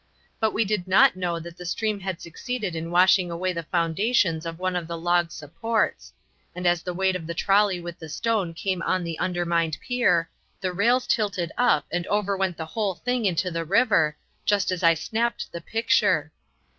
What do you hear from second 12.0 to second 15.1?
over went the whole thing into the river, just as I